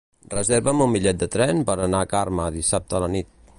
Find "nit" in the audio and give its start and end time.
3.19-3.33